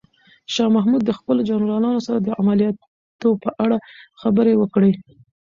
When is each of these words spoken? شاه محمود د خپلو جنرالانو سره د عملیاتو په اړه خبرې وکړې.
شاه 0.53 0.69
محمود 0.75 1.01
د 1.05 1.11
خپلو 1.19 1.41
جنرالانو 1.49 1.99
سره 2.07 2.17
د 2.21 2.29
عملیاتو 2.41 3.29
په 3.43 3.49
اړه 3.63 3.77
خبرې 4.21 4.53
وکړې. 4.57 4.91